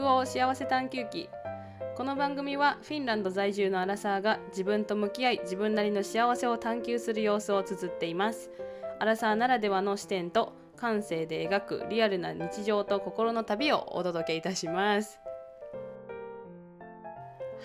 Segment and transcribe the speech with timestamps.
[0.00, 1.28] 北欧幸せ探求記。
[1.94, 8.50] この番組はフィンランド在住のアラサーが自分と向き合い自分なりの幸せを探求する様子を綴っています。
[8.98, 15.20] アラサーならではの視点と感性で描くリアルな日常と心の旅をお届けいたします。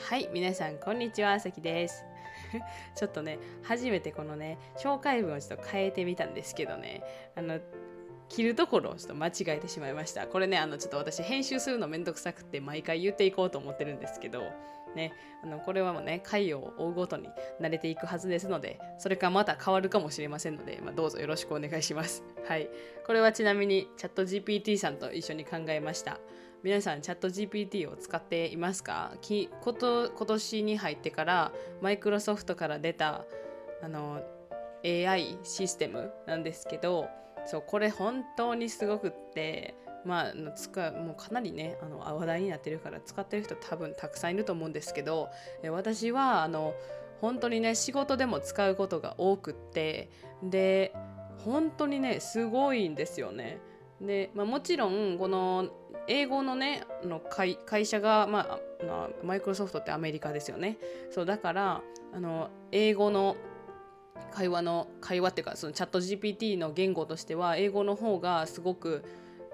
[0.09, 2.03] はい皆さんこんにちはあさきです。
[2.95, 7.01] ちょっとね初めてこのね紹介文をちょっと変えてみたんですけどね。
[7.37, 7.61] あの
[8.29, 10.27] 切るところをちょっと間違えてしまいました。
[10.27, 14.43] これねあのちょっと私編集するのめんどくさくて毎回言っていこうと思ってるんですけど
[14.95, 17.29] ねあのこれはもうね回を追うごとに
[17.61, 22.23] 慣れていくはずですのでそれかまた変わるかもしれませんので、まあ、どうぞよろしくお願いします。
[22.47, 22.69] はい。
[23.05, 26.19] これはちなみにチャット GPT さんと一緒に考えました。
[26.63, 29.13] 皆さんチャット GPT を使っていますか？
[29.21, 33.25] きこと今年に入ってからマイクロソフトから出た
[33.83, 34.23] あの
[34.83, 37.07] AI システムなんですけど
[37.45, 39.75] そうこれ本当にすごくって
[40.05, 45.29] まあ使もうかなりねあの話題になってるから使ってる人多分たくさんいると思うんですけど
[45.69, 46.73] 私はあの
[47.21, 50.09] 本当にね仕事でも使うことが多くって
[50.43, 50.93] で
[51.43, 53.59] 本当にねすごいんですよね。
[54.01, 55.69] で、まあ、もちろんこの
[56.07, 60.77] 英語のねの会会社が、まあ、マイクロソフトってアメリカですよね
[61.11, 61.81] そうだから
[62.13, 63.37] あの英語の
[64.31, 69.03] 会話の会話っていうかそのチャット GPT の言語としては英語の方がすごく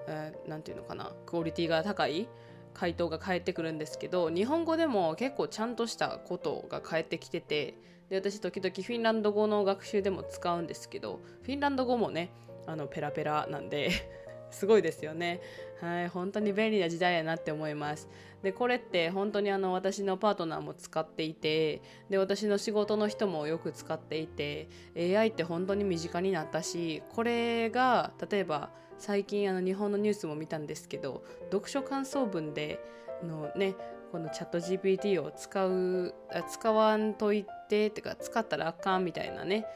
[0.06, 2.28] 何、えー、て言うのかなクオリティが高い
[2.74, 7.74] 回答が返ってくるんですけど日本語でも結構ちゃんとしたことが返ってきてて
[8.08, 12.32] で私時々フィンランド語の学習でも使うんですけどフィンランド語もね
[12.66, 13.90] あのペラペラなんで
[14.50, 15.40] すごいですよね。
[15.82, 18.08] はい、本当に便利な時代やなって思います。
[18.44, 32.78] で、これって本当にあの私のパートナーも使っていて、で、私の仕事の人もよく使っていて、AI って本当に身近になったし、これが例えば最近あの日本のニュースも見たんですけど、読書感想文で
[33.20, 33.74] あのね、
[34.12, 36.14] このチャット GPT を使う、
[36.48, 39.66] 使わんといてってか使ったらあかんみたいなね、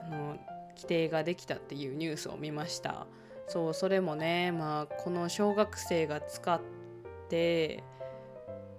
[0.00, 0.38] あの
[0.70, 3.06] 規定ができたっていうニュースを見ました。
[3.50, 6.60] そうそれもねまあこの小学生が使っ
[7.28, 7.82] て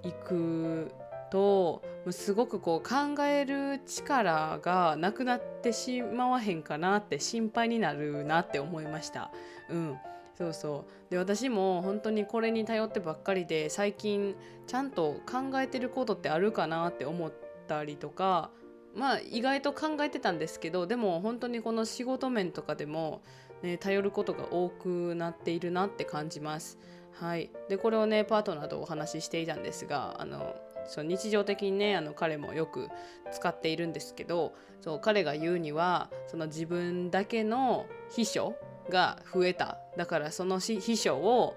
[0.02, 0.94] いく
[1.30, 9.32] とすごくこう考える力がなくなってしまわへんかなって心配になるなって思いました。
[9.70, 9.98] うん
[10.38, 14.36] そうそうで私も本当にこれに頼ってばっかりで最近
[14.68, 17.34] ちゃんと考えてることってあるかなって思っ
[17.68, 18.50] たりとか
[18.96, 23.22] まあ意外と考えてたんですけどでも本当にこの仕事面とかでも
[23.64, 26.78] ね、頼ることが多くなっているなって感じます。
[27.14, 30.56] はい、でこれをねパートナーとお話ししていたんですがあの
[30.88, 32.90] そう日常的にねあの彼もよく
[33.32, 38.56] 使っているんですけどそう彼が言うにはその自分だけの秘書
[38.90, 39.78] が増えた。
[39.98, 41.56] だからその秘書を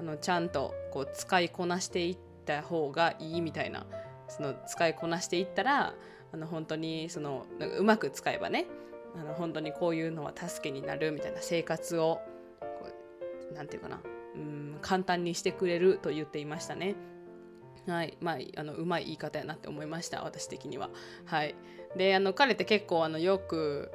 [0.00, 3.86] あのちゃんとこう使いこなしていった方がいいみたいな。
[4.28, 5.94] その使いこなしていったら
[6.32, 7.46] あの本当にその
[7.78, 8.66] うまく使えばね
[9.16, 12.20] あの本当にこういうのは助けになるみたいな生活を
[13.54, 14.00] 何て言うかな
[14.34, 16.96] うん簡単にしてくれると言っていましたね。
[17.86, 20.90] はい、まあ、あのうまい言い方やなって思いました私的には。
[21.26, 21.54] はい、
[21.96, 23.92] であの彼って結構あのよく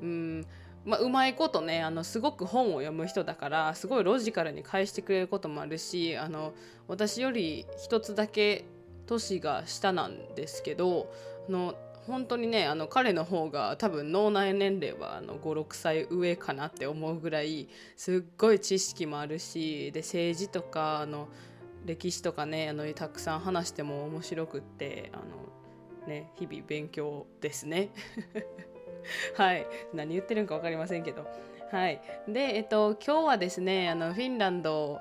[0.00, 0.46] うん
[0.84, 6.54] まあ、うまいことねあのすごく本を読む人だからすごいロジカルに返してくれることもあるしあの
[6.86, 8.64] 私より一つだけ
[9.06, 11.12] 年が下なんですけど
[11.48, 11.74] あの
[12.08, 21.28] 本当にねあの彼の方が多分脳内年齢は56歳上かなって思うぐらいすっごい知識もあるしで政治とかあの
[21.84, 27.90] 歴史とかねあのたくさん話しても面白くってあの、ね、日々勉強ですね。
[29.36, 31.26] はい何言ってるんか分かりませんけど。
[31.70, 34.98] はい、で、えっと、今日はですねあのフィンランド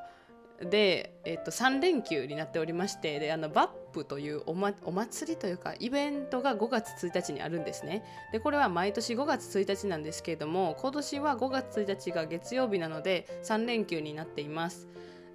[0.59, 8.03] で、えっと、3連休になっておりましてであのバップというお,、ま、お祭りというかイベントが5月1日にあるんですね。
[8.31, 14.87] でこれは毎年5月1日なんですけれども今年は5月1日が月曜日なので3連休になっています。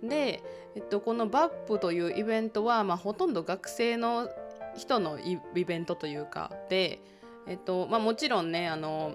[0.02, 0.42] で、
[0.74, 4.28] えっと、このバップというイベントは、まあ、ほとんど学生の
[4.76, 7.00] 人のイベントというかで、
[7.46, 9.14] えっとまあ、もちろんねあの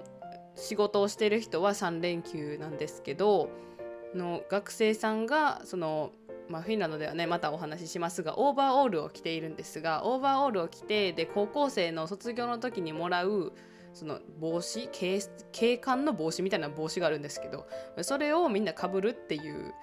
[0.55, 3.50] 仕事をしてる人は3連休なんですけど
[4.15, 6.11] の学生さんがその、
[6.49, 13.53] まあ、フィンランドではねまたお話ししますがオーバーオールを着ているんですがオーバーオールを着てで高校生の卒業の時にもらう
[13.94, 15.19] その帽子警
[15.51, 17.67] 警官の帽子みたいな帽子があるんですけど
[18.01, 19.73] それをみんなかぶるっていう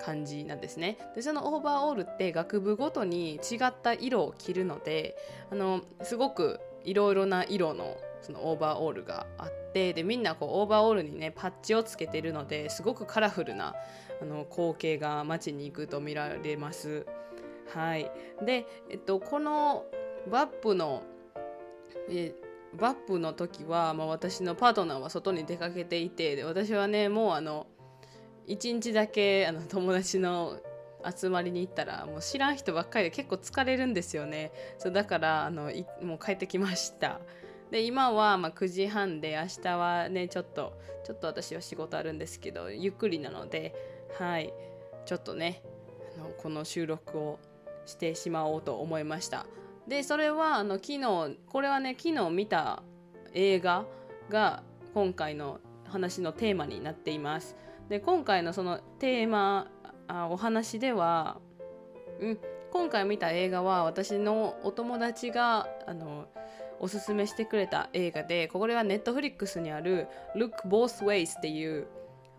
[0.00, 0.96] 感じなんですね。
[1.14, 5.16] でそのオーバーオールって学部ごとに違った色を着るので
[5.50, 13.74] あのすごくいろいろな色のそのオーバーオールがあってでみんなこうオーバーオールにねパッチをつけてるのですごくカラフルな
[14.20, 17.06] あの光景が街に行くと見られます。
[17.72, 18.10] はい。
[18.44, 19.84] でえっとこの
[20.30, 21.02] バップの
[22.10, 22.34] え
[22.74, 27.66] バップの時は、まあ、私のパートナーは外に出かけていてで私はねもうあの
[28.46, 30.60] 1日だけあの友達の
[31.04, 34.52] 集まりに行ったらもう知らん人ばっかりで結構疲れるんですよね。
[34.78, 35.70] そうだからあの
[36.02, 37.20] もう帰ってきました。
[37.70, 43.74] で今はま9時半で明日はねちょっとちょっと私は仕事あるんですけどゆっくりなので
[44.18, 44.52] はい。
[45.08, 45.62] ちょっとね
[46.18, 47.38] あのこの収録を
[47.86, 49.46] してしまおうと思いました。
[49.86, 52.82] でそれはあの昨日これはね昨日見た
[53.32, 53.86] 映画
[54.28, 54.62] が
[54.92, 57.56] 今回の話のテーマになっています。
[57.88, 59.70] で今回のそのテーマ
[60.08, 61.38] あお話では、
[62.20, 62.38] うん、
[62.70, 66.26] 今回見た映画は私のお友達があの
[66.80, 71.86] おすすめしてくれた映画でこれはネットフリックスにある「Look Both Ways」っていう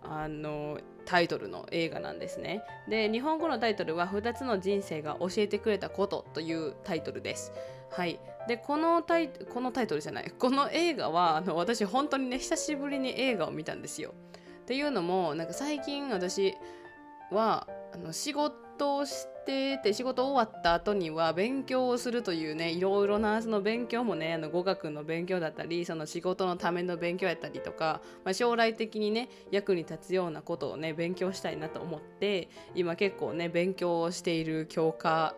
[0.03, 2.63] あのタイトルの映画なんですね。
[2.87, 7.51] で日本語のタイトルは「2つの人生が教えてくれたこと」というタイトルです。
[7.91, 14.13] はい、でこのタイこのタイトルじゃないこの映画はあの私本当にね久しぶりに映画を見たんですよ。
[14.61, 16.55] っていうのもなんか最近私
[17.31, 19.38] はあの仕事をして
[19.81, 35.35] て仕事終わった後には勉強をするというねいろいろなその勉強もねあの語学の勉強だったりその仕事のための勉強やったりとか、まあ、将来的にね役に立つようなことをね勉強したいなと思って今結構ね勉強をしている教科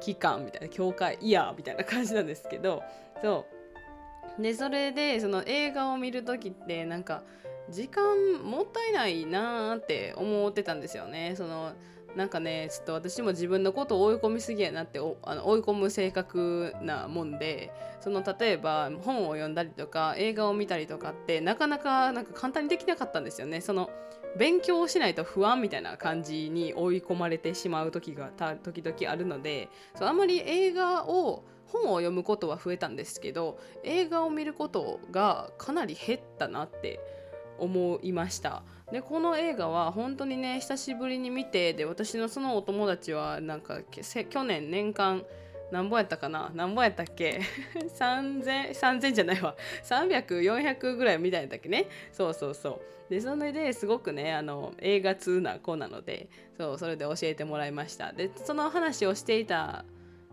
[0.00, 2.82] 期間みたいな教科イヤーみたいな感じなんですけど
[3.22, 3.46] そ
[4.38, 4.42] う。
[4.42, 7.22] でそれでその映画を見る時ってなんか
[7.70, 8.04] 時間
[8.42, 11.34] もったいないなーって思ってたんですよね。
[11.36, 11.72] その
[12.16, 23.60] なんかねちょっと私も自分のことを追い込みすぎやなってあの追い込む性格なもんでその例えば本を読んだりとか映画を見たりとかってなかなかなんか簡単にできなかったんですよね。
[23.60, 23.90] その
[24.36, 28.30] 勉強をしないと不安みたいな感じに追い込まれてしまう時が
[28.62, 37.00] 時々あるのでそうあんまり映画を本を読むことは増えたんですけど映画を見ることがかなり減ったなって
[37.58, 38.62] 思いました。
[38.94, 45.24] でこの映画は本当にね久しぶりに見てで私のそのお友達はなんか去年年間
[45.72, 47.40] 何本やったかな何本やったっけ
[47.98, 49.56] 3000 3000じゃないわ。
[49.82, 51.88] 300400ぐらいみたいだっけね。
[52.12, 53.10] そうそうそう。
[53.10, 58.12] でそれですごくねあの映画通な子なのでそうそれで教えてもらいました。
[58.12, 59.84] でその話をしていた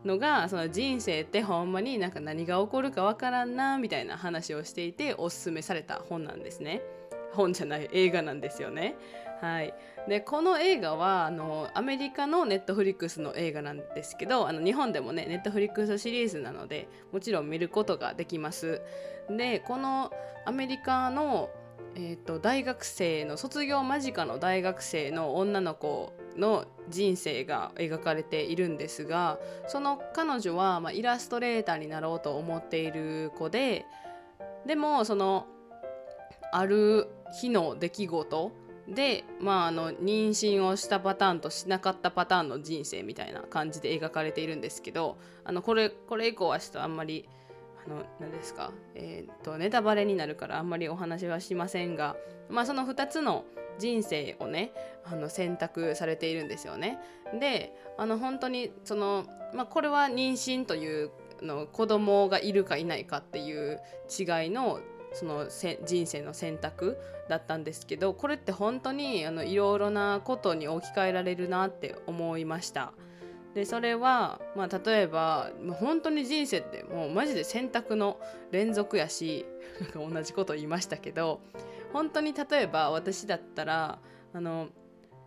[0.06, 6.84] のがその人生ってほんまになんか何が起こるかわからんなみたいな話をしていておすすめされた本なんですね。
[7.34, 8.96] 本じゃない映画なんですよね。
[9.42, 9.74] はい、
[10.08, 18.82] でこの映画はあのアメリカのネットフリックスの映画なんですけどあの日本でもねネットフリックスシリーズなのでもちろん見ることができます。
[19.30, 20.12] でこの
[20.46, 21.50] アメリカの、
[21.96, 33.86] えーと、大学生の卒業間近の大学生の女の子の人生が描かれているんですがその彼女は、まあ、イラストレーターになろうと思っている子で
[34.66, 35.48] でもその
[36.52, 37.08] ある
[37.40, 38.52] 日の出来事
[38.88, 47.28] で、まあ、あの妊娠をしたパターンとしなかったパターンの人生みたいな感じで描かれているんですけどあのこれこれ以降はちょっとあんまり
[47.86, 52.16] あの何ですか、えーと、ネタバレになるからあんまりお話はしませんが、
[52.50, 53.46] まあ、その2つの
[53.80, 54.72] 人生をね
[55.06, 57.00] あの選択されているんですよね。
[57.40, 61.12] であの本当にその、まあ、これは妊娠という
[61.42, 64.80] の子供がいるかいないかっていう違いの
[65.14, 65.48] その
[65.86, 72.94] 人生の選択だったんですけどこれって本当にあのいろいろなことに置き換えられるなって思いました。
[73.54, 78.18] でそれは、まあ、例えば本当に人生ってもうマジで選択の
[78.52, 79.46] 連続やし
[79.94, 81.42] 同じこと言いましたけど
[81.92, 84.00] 本当に例えば私だったら
[84.34, 84.70] あの、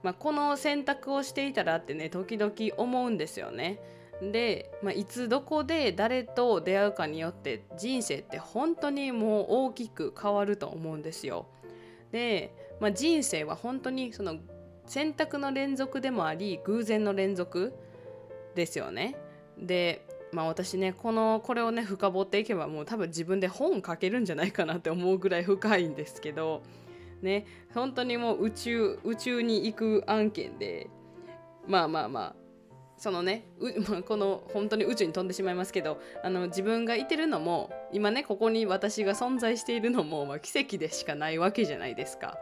[0.02, 3.78] まあ、この選択をしていたらってね時々思うんですよね。
[4.20, 11.46] で、まあ、いつどこで誰と出会うかによって人生って本当にもう大きく変わると思うんですよ。
[12.12, 14.36] で、まあ、人生は本当にその
[14.86, 17.74] 選択の連続でもあり偶然の連続
[18.54, 19.16] ですよね。
[19.58, 26.62] でまあ私ねこのこれをね深掘っていけばもう多分自分で本書けるんじゃないかなって思うぐらい深いんですけど
[27.22, 30.88] ね本当にもう宇宙宇宙に行く案件で
[31.68, 32.43] まあまあまあ
[33.04, 42.38] そのねう この本当に宇宙に飛んでしまいますけどあの自分がいてるのも今ねここに私が存在しているのも、まあ、奇跡でしかないわけじゃないですか。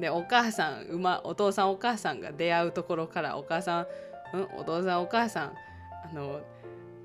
[0.00, 3.86] でお母さん、ま、お父さんお母さんが出会うところからお母さん、
[4.32, 5.54] うん、お父さんお母さん
[6.10, 6.40] あの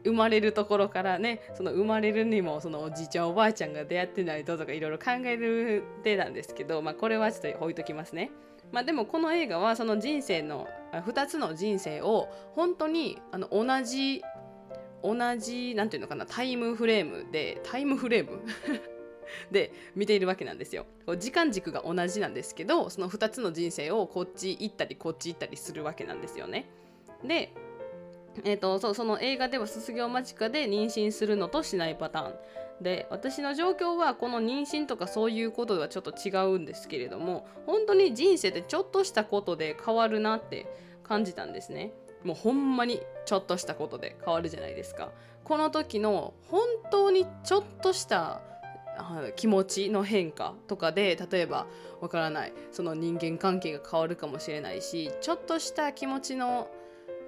[0.05, 8.31] 生まれるところからねその生まれるにもそのおじいちゃんおばあちゃんが出会ってないととかいろいろ考える手なんですけど、まあ、これはちょっと置いときますね。
[8.71, 14.21] まあ、でもこの映画はその人生の2つの人生を本当にあの同じ
[15.03, 18.41] 同じ何て言うのかなタイムフレームでタイムフレーム
[19.51, 20.85] で見ているわけなんですよ。
[21.17, 26.67] 時間軸が同じなんですけどその2つの人生をこっち行ったりこっち行ったりするわけなんですよね。
[27.23, 27.53] で
[28.45, 32.35] えーと、そその映画では卒業間近で妊娠するのとしないパターン
[32.81, 40.65] で私の状況はこの妊娠とかそういうことではちょっと違うんですけれども本当に人生でちょっとしたことで変わるなって
[41.03, 41.93] 感じたんですね。
[42.23, 45.11] もうほんまにちょっとしたことで変わるじゃないですか。
[45.43, 46.61] この時の本
[46.91, 48.41] 当にちょっとした
[49.35, 51.65] 気持ちの変化とかで例えば
[51.99, 56.69] わからないその人間関係が変わるかもしれないしちょっとした気持ちの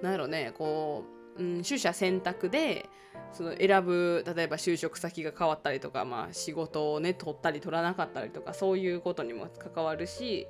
[0.02, 2.88] なんやろねこう、うん、取捨選択で
[3.32, 10.46] その選ぶ例えば就職先が変わったりとか、まあ、仕事をね取ったり取らなかったりとかそういうことにも関わるし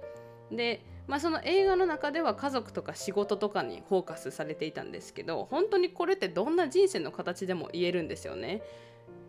[0.51, 8.63] で、まあ、その映画の中では家族とか仕事とかにフォーカスされていたんですけど本当にこれってどんな人生の形でも言えるんですよね。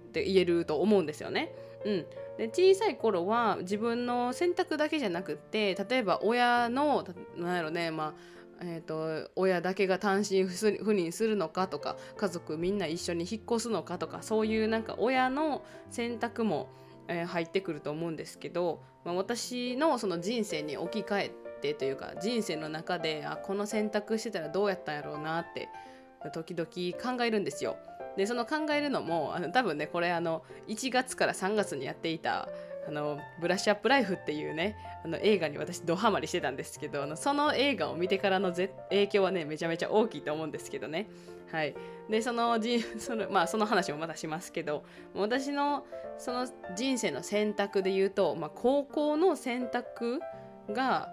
[0.09, 1.53] って言えると思うんですよね。
[1.83, 2.05] うん、
[2.37, 16.69] で小さい頃は自分の選択だけじゃなくって例えば親のなんやろねまあえーと、親だけが単身赴任するのかとか家族みんな一緒に引っ越すのかとかそういうなんか親の選択も、
[17.07, 21.31] えー、入ってくると思うんですけど、まあ、私のその人生に置き換え
[21.61, 25.69] てというか人生の中であこの選択してたらどうやったんやろうなって
[26.33, 26.67] 時々
[27.17, 27.77] 考えるんですよ。
[28.17, 32.47] でその考えるのもあの多分ねこれあの1月から3月にやっていた
[32.87, 41.07] あのブラッシュアップライフっていうねあの映画に私ドハマりしてたんですけどあのその映画を見てからの影響はねめちゃめちゃ大きいと思うんですけどね。
[41.51, 41.75] はい。
[42.09, 44.83] でそのじ その,、まあ、その話もまたしますけど
[45.15, 45.85] 私の
[46.17, 50.19] その人生の選択で言うと、まあ、高校の選択
[50.71, 51.09] が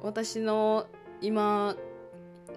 [0.00, 0.86] 私の
[1.20, 1.76] 今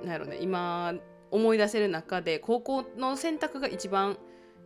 [0.03, 0.93] なんやろね今
[1.31, 4.17] 思い出せる中で高校の選択が一番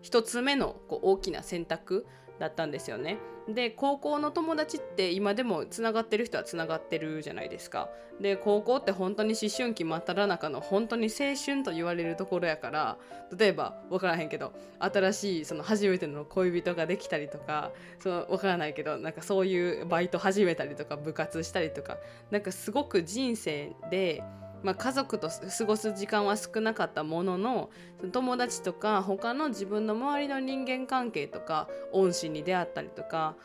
[0.01, 2.05] 一つ目のこう大きな選択
[2.39, 3.17] だったんですよね。
[3.47, 7.89] で高校の友達って今でもつながってる人はつながってるじゃないですか。
[8.19, 12.97] で高校って本当に思春期真っ只中の本当に青春と言われるところやから
[13.37, 21.97] 例えば分からへんけど新しいその初めての恋人ができたりとかその分からないけどなんかそういうバイト始めたりとか部活したりとか
[22.31, 24.23] なんかすごく人生で。
[24.65, 27.69] まあ、家族と過ごす時間は少なかったものの
[28.12, 33.36] 友達とか他の自分の周りの人間関係とか恩師に出会ったりとか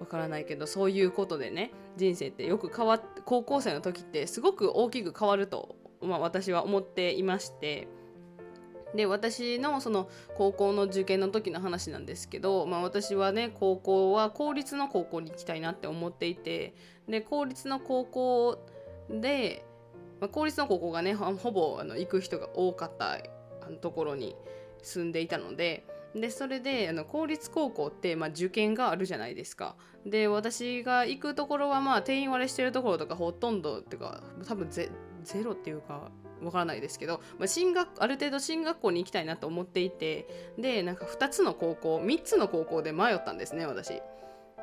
[0.00, 7.88] わからないけどそういうことでね人生ってよく変わって高校生の時ってすごく大きく変わると、まあ、私は思っていまして
[8.94, 16.74] で私のその高校の受験の時の話なんですけど、まあ、私はね高校は公立の高校に行きたいなって思っていて
[17.08, 18.58] で公立の高校
[19.08, 19.64] で
[20.20, 23.18] まあ、公立の高校がねほぼあの行く人が多かった
[23.80, 24.36] ところに
[24.82, 29.76] 住んでいたのででそれであの公立高校って、まあ、受験があるじゃないですか。
[30.06, 34.88] で私が行くところはまあ定員割れしてるところとかほとんどっていうか多分ゼ
[35.24, 36.10] ゼロっていうか
[36.42, 44.00] わからないですけど、まあ、進学ある程度進学校に行きたいなと思っていてでなんか2つの高校3つの高校で迷ったんですね私。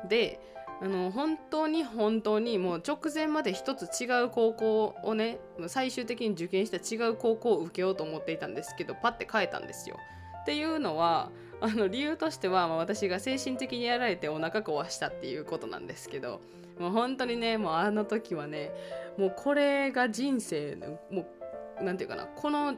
[0.08, 0.40] で
[0.80, 5.38] あの本当に本当にもう直前まで一つ違う高校をね
[5.68, 9.96] 最終的に受験した違う高校を受けようと思っていたんですけどパッて変えたんですよ。
[10.42, 16.42] っていうのはあの理由としては、まあ、私が精神的にやられてお腹壊したっていうことなんですけど
[16.78, 18.70] もう本当にねもうあの時はね
[19.16, 20.76] もうこれが人生
[21.10, 21.22] も
[21.80, 22.74] う何て言うかなこの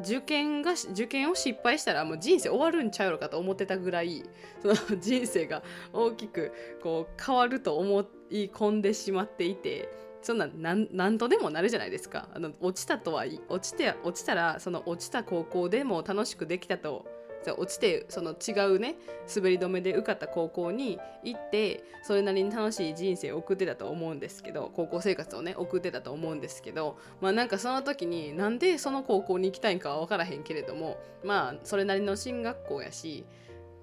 [0.00, 4.24] 受験が受験を失敗したらもう人生終わるんちゃうのかと思ってたぐらい
[4.62, 9.88] その人生が大きくこう変わると思い込んでしまっていて
[10.22, 12.28] そんな何とでもなるじゃないですか。
[12.34, 17.06] あの落ちたとは落ちて落ちたらその落ちた高校でも楽しくできたと
[17.44, 18.96] じゃ落ちてその違うね
[19.34, 33.24] 滑り止めで受かった高校に行ってそれなりに楽しい人生を送ってたと思うんですけど高校生活をね送ってたと思うんですけどまあなんかその時になんでその高校に行きたいんかは分からへんけれどもまあそれなりの進学校やし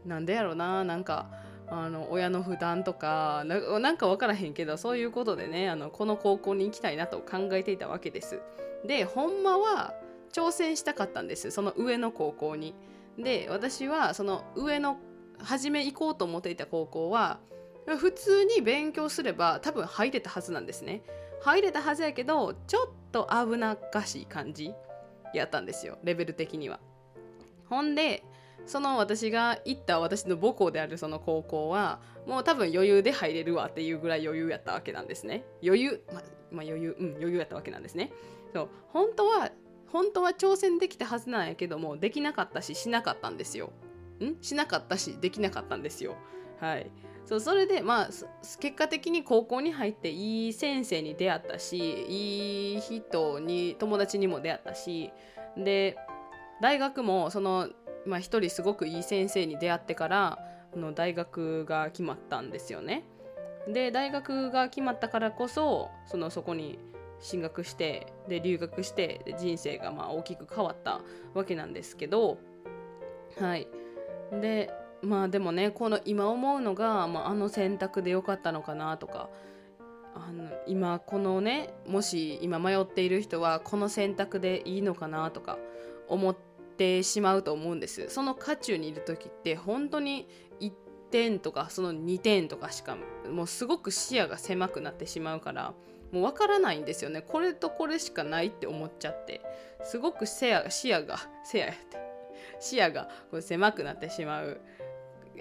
[0.05, 1.27] なんでやろうななんか
[1.67, 8.39] あの親の負担とかなんか分からへんけどそういうことでねあのこの高校に行きたいなと考えていたわけです。
[8.85, 9.95] でほんまは
[10.31, 12.75] 挑戦したかったんですその上の高校に。
[13.17, 14.97] で私はその上の
[15.39, 17.39] 初め行こうと思っていた高校は
[17.85, 21.03] 普通に勉強すれば多分入れたはずなんですね。
[21.41, 24.73] 入れたはずやけどちょっと危なっかしい感じ
[25.33, 26.79] やったんですよレベル的には。
[27.69, 28.23] ほんで
[28.65, 35.43] その私が行った私の母校であるその高校はもう多分余裕で入れるわっていうぐらい余裕やったわけなんですね。
[35.63, 38.11] 余裕ままあ余裕うん余裕やったわけなんですね。
[38.53, 39.51] そう本当は
[39.95, 43.71] 本当は挑戦できたはずなんやけどもできなかったししなかったんですよ。
[44.19, 44.43] ん？
[44.43, 46.17] しなかったしできなかったんですよ。
[46.59, 46.91] はい。
[47.23, 48.09] そうそれでまあ
[48.59, 55.11] 結果的に高校に入っていい先生に出会ったしいい人に友達にも出会ったし
[55.55, 55.97] で
[56.61, 57.69] 大学もその
[58.05, 60.39] まあ、一人すごくいい先生に出会ってから
[60.75, 63.05] の大学が決まったんですよね。
[63.67, 66.77] で大学が決まったからこそそのそこに
[67.25, 71.01] 進学してで留学してで人生がまあ大きく変わった
[71.33, 72.37] わけなんですけど
[73.39, 73.67] はい。
[74.31, 79.29] でまあでもねこの今思うのが、まあ、あの選択でよかったのかなとか
[80.15, 85.57] あの今このねもし今迷っている人はこの選択でいいのかなとか
[86.07, 88.09] 思ってってしまうと思うんです。
[88.09, 90.27] その渦中にいる時って本当に
[90.59, 90.71] 1
[91.09, 92.97] 点とかその2点とかしか
[93.31, 95.73] もうすごく視野が狭くなってしまうから
[96.15, 99.41] もう分からないんですよねこれとこれしかないって思っちゃって
[99.83, 101.97] すごく視野視野が視野やって
[102.61, 104.61] 視野がこう狭くなってしまう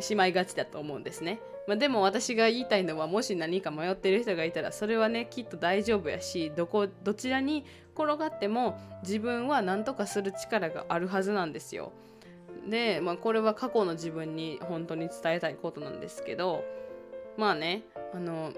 [0.01, 1.41] しまいがちだと思うんですね。
[1.69, 7.65] まあ、でも私が言いたいのはもし何か迷ってる人がいたらそれはねきっと大丈夫やしどこどちらに
[7.97, 11.93] 転がっても自分は何とかする力があるはずなんですよ。
[12.69, 16.65] で、まあ、これは過去の自分に本当に伝えたいことなんですけど
[17.37, 18.53] まあねあの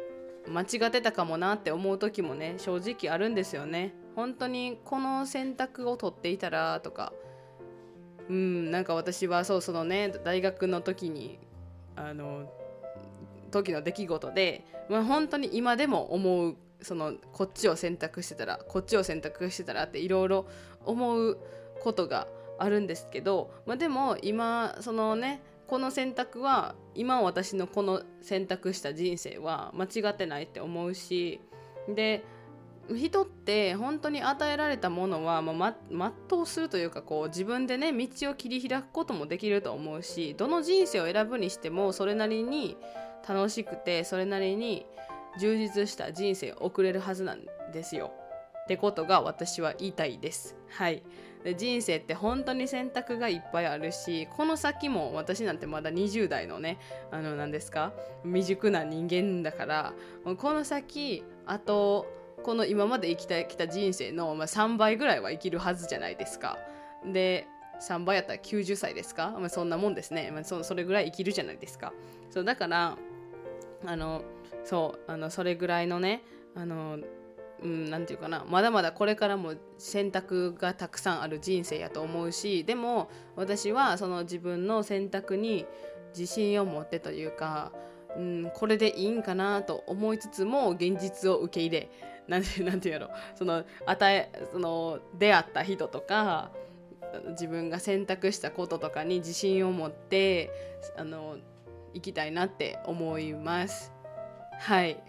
[0.49, 3.95] 間違ってたかもなって思う時もね正直あるんですよね。
[4.15, 7.13] 本当にこの選択を取っていたらとか
[8.29, 11.39] うんなんか私はそうそのね大学の時に
[11.97, 12.51] あの
[13.51, 20.47] 時の出来事で、まあ、本当に今でも思うそのこっちを選択してたらこっちを選択してたらっていろいろ
[20.85, 21.39] 思う
[21.81, 22.27] ことが
[22.59, 31.41] あるんですけど、まあ、でも今そのねこの選択は今私のこの選択した人生は間違ってないって思うし
[31.89, 32.25] で
[32.95, 42.77] 人って本当に与えられたものは、まあ、全うするというかこう自分でね道を切り開くこともできると思うしどの人生を選ぶにしてもそれなりに
[43.29, 44.87] 楽しくてそれなりに
[45.41, 47.41] 充実した人生を送れるはずなん
[47.73, 48.13] ですよ。
[48.67, 50.57] ってことが私は言いたいです。
[50.71, 51.05] はい。
[51.45, 56.81] で人生って本当に選択がいっぱいあるしこの先も私なんてまだ20代のね
[57.13, 57.93] あの何ですか
[58.25, 62.07] 未熟な人間だからこの先あと
[62.43, 66.59] この今まで生きてきた人生の、まあ、3倍ぐらいは生きるはずじゃないですか。
[67.05, 67.47] で
[67.81, 71.93] 3倍やったら90歳ですか、まあ、そんなもんですね、まあ、そそれぐらい生きるじゃないですか。
[72.31, 72.99] そうだから
[73.85, 74.23] あの
[74.65, 76.25] そうあのそれぐらいのね
[76.57, 76.99] あの
[77.63, 78.45] うん、なんていうかな。
[78.47, 85.67] まだまだこれからも選択がたくさんある人生やと思うしでも私はその自分の選択に
[86.17, 87.73] 自信を持ってというか、
[88.17, 91.91] うん、これでいいんかなと思いつつも現実を受け入れ
[92.29, 93.11] なんて なんていうやろ。
[93.35, 96.51] その与えその出会った人とか
[97.31, 100.51] 自分が選択したこととかに自信を持って
[100.97, 101.39] あの
[101.95, 103.93] 生きたいなって思います。
[104.59, 105.03] はい。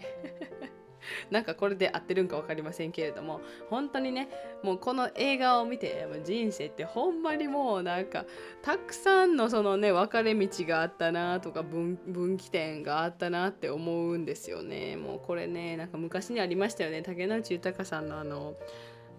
[1.30, 3.40] なんかこれで合ってるんか分かりませんけれども
[3.70, 4.28] 本当にね
[4.62, 8.24] もうこの映画を見て人生ってほんまにもうなんか
[8.62, 14.96] たくさんのそのね分かれ道があったなとか分岐点があったなって思うんですよね。
[14.96, 17.02] もうこれねなんか昔にありましたよね。
[17.02, 18.54] 竹野内豊さんのあの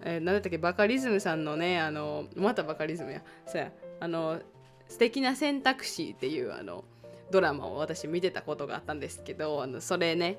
[0.02, 3.22] えー、何だったっけバカリズムさんのねあのまたバカリズムや。
[3.46, 3.72] そうや。
[4.00, 4.40] あの
[4.88, 6.84] 素敵な選択肢っていうあの
[7.32, 10.38] ドラマを私見てたことがあったんですけどあのそれね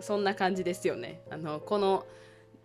[0.00, 1.20] そんな感じですよね。
[1.30, 2.06] あのこの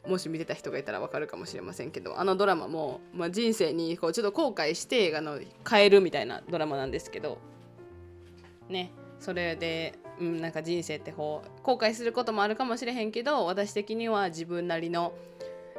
[0.07, 5.39] もし見てた人がいたらわかるかもしれませんけどあのドラマも、まあ、人生にこうちょっと後悔してあの
[5.69, 7.37] 変えるみたいなドラマなんですけど
[8.67, 15.13] ねそれで、うん、なんか人生ってこう後悔することもあるかもしれへんけど私的には自分なりの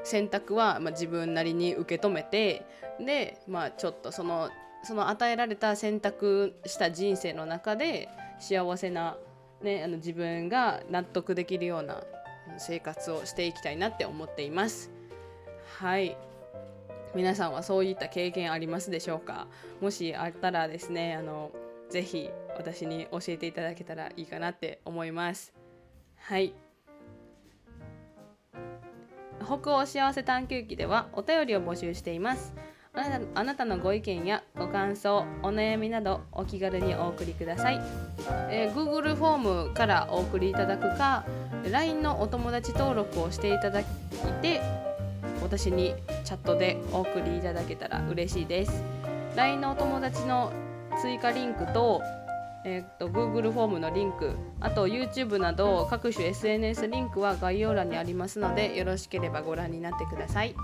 [0.04, 2.64] 選択は、まあ、自分なりに受け止めて
[3.00, 4.50] でまあちょっとその
[4.84, 8.08] その与えられた選択した人生の中で
[8.40, 9.16] 幸せな、
[9.62, 12.02] ね、あの自分が納得できるような
[12.58, 14.90] 生活をしていきたいなって思っています。
[15.78, 16.16] はい
[17.14, 19.46] 皆さんはそういった経験ありますでしょうか？
[19.80, 21.50] もしあったらですねあの
[21.90, 25.52] ぜひ私に教えていただけたらいいかなって思います。
[26.16, 26.54] はい
[29.44, 32.54] 北欧幸せ探求記ではお便りを募集しています。
[32.94, 37.80] あなたのご意見やご感想お悩みなどお気軽にお送りください、
[38.50, 41.24] えー、Google フォームからお送りいただくか
[41.70, 43.84] LINE のお友達登録をしていただい
[44.42, 44.60] て
[45.42, 48.82] 私にチャットでお送りいただけたら嬉しいです。
[49.36, 50.52] LINE のお友達の
[51.00, 52.00] 追加リンクと,、
[52.64, 60.54] えー、と Google フォームのリンクあと YouTube など各種 SNS リンクは概要欄にありますのでよろしければご覧になってください。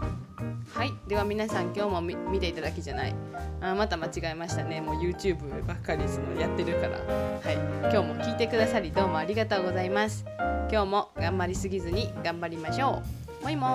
[0.72, 0.92] はい。
[1.08, 3.14] では皆さん今日も見ていただきじゃない。
[3.60, 4.80] あまた間違えましたね。
[4.80, 6.98] もう YouTube ばっかりそのやってるから。
[6.98, 7.54] はい。
[7.92, 10.24] 今日も聞いてくださりどうもありがとうございます。
[10.70, 13.02] 今日も頑張りすぎずに頑張りましょ
[13.40, 13.44] う。
[13.44, 13.66] もいも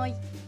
[0.00, 0.45] ーい。